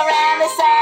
[0.00, 0.79] go round the sun,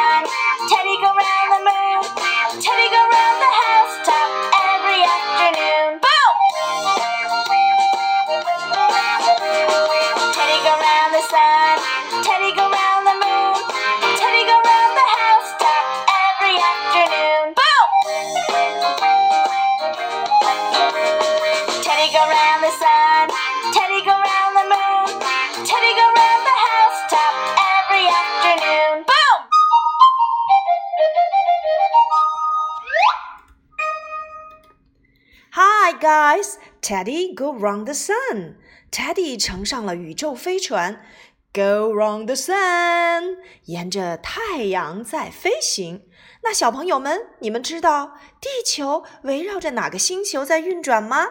[36.88, 38.56] Teddy go round the sun.
[38.90, 41.04] Teddy 乘上了宇宙飞船
[41.52, 46.08] ，Go round the sun，沿着太阳在飞行。
[46.42, 51.26] 那小朋友们，你们知道地球围绕着哪个星球在运转吗？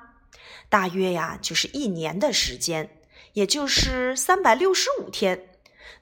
[0.69, 3.01] 大约呀，就是一年的时间，
[3.33, 5.49] 也就是三百六十五天。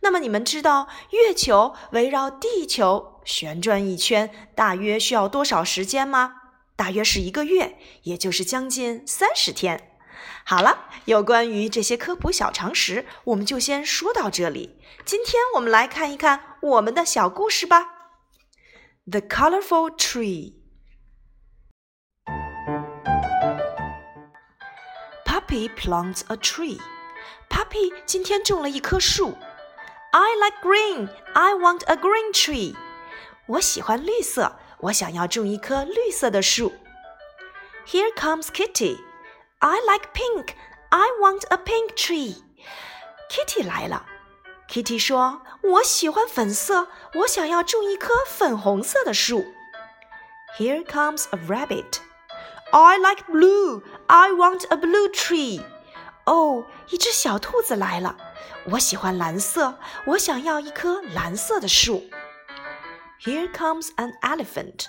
[0.02, 6.36] 那么你们知道月球围绕地球旋转一圈大约需要多少时间吗？
[6.76, 9.92] 大约是一个月，也就是将近三十天。
[10.46, 14.78] 好了，有关于这些科普小常识，我们就先说到这里。
[15.06, 17.88] 今天我们来看一看我们的小故事吧。
[19.06, 20.54] The colorful tree.
[25.26, 26.80] Puppy plants a tree.
[27.50, 29.38] Puppy 今天种了一棵树。
[30.13, 31.09] I like green.
[31.35, 32.75] I want a green tree.
[33.47, 36.73] 我喜欢绿色，我想要种一棵绿色的树。
[37.87, 38.99] Here comes Kitty.
[39.59, 40.55] I like pink.
[40.91, 42.43] I want a pink tree.
[43.31, 44.07] Kitty 来了。
[44.69, 49.47] Kitty 说：“我喜欢粉色，我想要种一棵粉红色的树。”
[50.59, 52.01] Here comes a rabbit.
[52.71, 53.83] I like blue.
[54.09, 55.63] I want a blue tree.
[56.25, 58.17] 哦，一只小兔子来了。
[58.73, 62.05] 我喜欢蓝色，我想要一棵蓝色的树。
[63.25, 64.87] Here comes an elephant.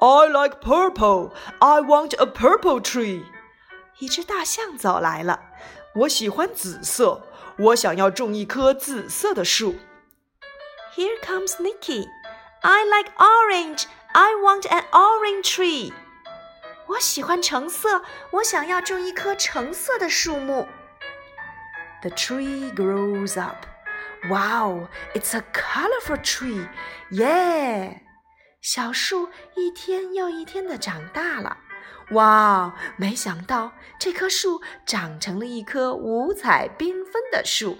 [0.00, 1.32] I like purple.
[1.60, 3.24] I want a purple tree.
[3.98, 5.40] 一只大象走来了，
[5.94, 7.22] 我喜欢紫色，
[7.58, 9.76] 我想要种一棵紫色的树。
[10.96, 12.08] Here comes Nicky.
[12.62, 13.84] I like orange.
[14.12, 15.92] I want an orange tree.
[16.87, 20.67] 我喜欢橙色，我想要种一棵橙色的树木。
[22.01, 23.65] The tree grows up.
[24.29, 26.67] Wow, it's a colorful tree.
[27.11, 27.99] Yeah.
[28.61, 31.57] 小树一天又一天的长大了。
[32.11, 37.77] 哇，没想到这棵树长成了一棵五彩缤纷的树。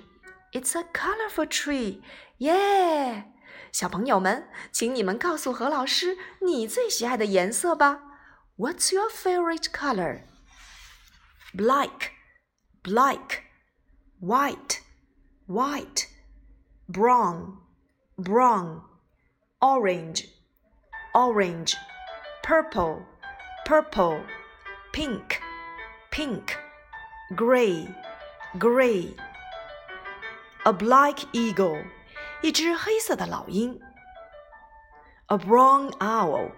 [0.52, 2.02] It's a colorful tree.
[2.40, 3.24] Yeah.
[3.72, 8.02] 小朋友们，请你们告诉何老师你最喜爱的颜色吧。
[8.57, 10.25] What's your favorite color?
[11.55, 12.13] Black,
[12.83, 13.45] black
[14.23, 14.81] white,
[15.49, 16.07] white,
[16.89, 17.59] brown,
[18.17, 18.83] brown,
[19.61, 20.29] orange,
[21.13, 21.75] orange,
[22.45, 23.03] purple,
[23.65, 24.23] purple,
[24.93, 25.41] pink,
[26.13, 26.57] pink,
[27.35, 27.89] gray,
[28.61, 29.13] gray.
[30.65, 31.83] A black eagle,
[32.43, 33.81] 一只黑色的老鹰。
[35.27, 36.53] A brown owl,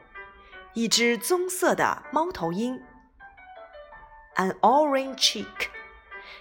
[0.74, 2.82] 一只棕色的猫头鹰。
[4.36, 5.68] An orange chick.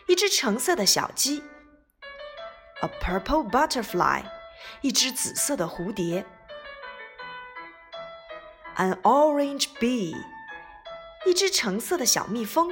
[0.07, 1.41] 一只橙色的小鸡；
[2.81, 4.23] a purple butterfly，
[4.81, 6.25] 一只紫色的蝴蝶；
[8.75, 10.15] an orange bee，
[11.25, 12.69] 一只橙色的小蜜蜂；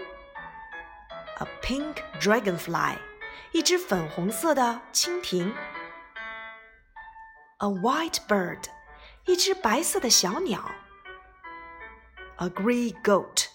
[1.38, 2.98] a pink dragonfly，
[3.54, 5.54] 一只粉红色的蜻蜓；
[7.60, 8.64] a white bird，
[9.26, 10.70] 一只白色的小鸟
[12.38, 13.48] ；a grey goat，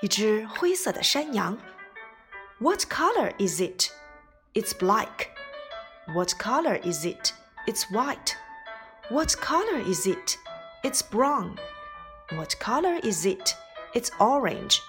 [0.00, 1.58] 一只灰色的山羊。
[2.60, 3.90] What color is it?
[4.54, 5.28] It's black.
[6.14, 7.32] What color is it?
[7.66, 8.36] It's white.
[9.10, 10.36] What color is it?
[10.82, 11.56] It's brown.
[12.30, 13.54] What color is it?
[13.94, 14.80] It's orange.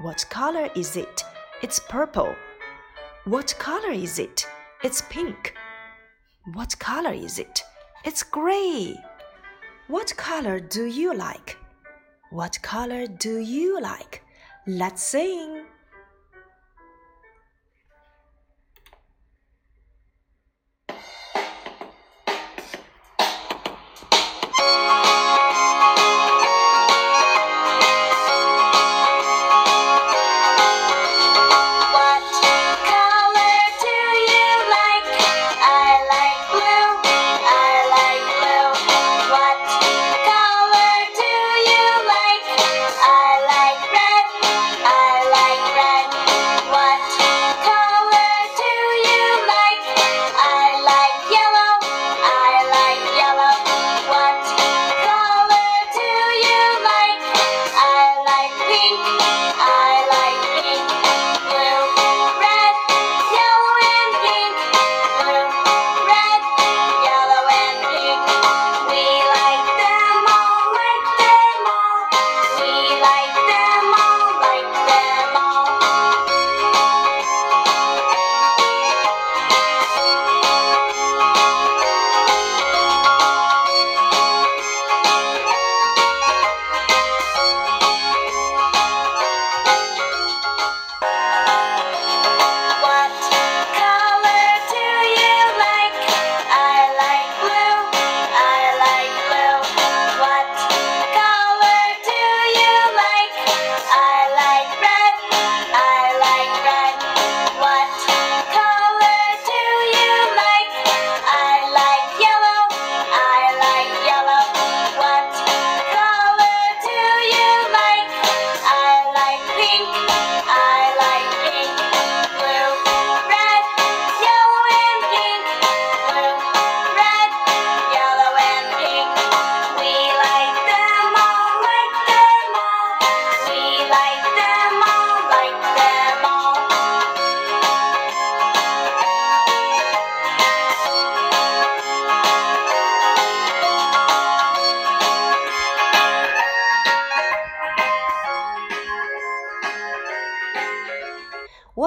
[0.00, 1.24] What color is it?
[1.62, 2.34] It's purple.
[3.24, 4.46] What color is it?
[4.82, 5.54] It's pink.
[6.54, 7.62] What color is it?
[8.04, 8.96] It's gray.
[9.86, 11.56] What color do you like?
[12.29, 14.21] What color do you like?
[14.65, 15.66] Let's sing.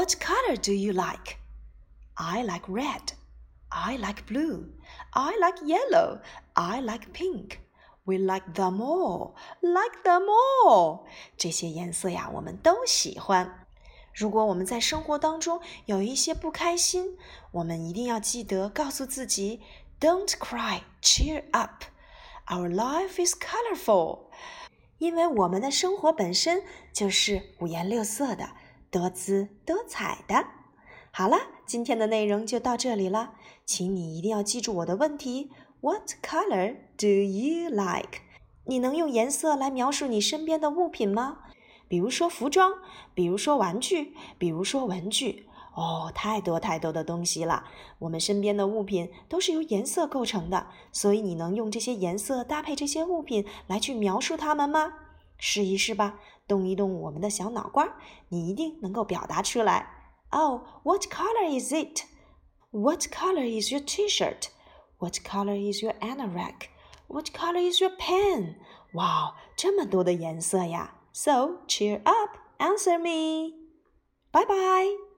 [0.10, 1.38] What color do you like?
[2.16, 3.14] I like red.
[3.70, 4.72] I like blue.
[5.12, 6.22] I like yellow.
[6.54, 7.60] I like pink.
[8.06, 9.36] We like them all.
[9.62, 11.06] Like them all.
[11.38, 13.68] 这些颜色呀，我们都喜欢。
[14.14, 17.18] 如果我们在生活当中有一些不开心，
[17.52, 19.62] 我们一定要记得告诉自己：
[20.00, 21.84] Don't cry, cheer up.
[22.48, 24.32] Our life is colorful.
[24.98, 28.50] 因为我们的生活本身就是五颜六色的。
[28.91, 30.45] 多姿多彩的。
[31.13, 38.21] 好了，今天的内容就到这里了，请你一定要记住我的问题：What color do you like？
[38.65, 41.39] 你能用颜色来描述你身边的物品吗？
[41.87, 42.73] 比如说服装，
[43.15, 45.47] 比如说玩具，比如说文具。
[45.75, 47.65] 哦，太多太多的东西了。
[48.01, 54.95] 我们身边的物品都是由颜色构成的，所以你能用这些颜色搭配这些物品来去描述它们吗？
[55.39, 56.19] 试一试吧，
[56.50, 57.98] 动一动我们的小脑瓜，
[58.30, 59.88] 你一定能够表达出来。
[60.32, 62.04] Oh, what color is it?
[62.72, 64.50] What color is your T-shirt?
[65.00, 66.70] What color is your anorak?
[67.08, 68.56] What color is your pen?
[68.94, 70.96] 哇，这么多的颜色呀！
[71.14, 73.54] So cheer up, answer me.
[74.32, 75.09] Bye bye.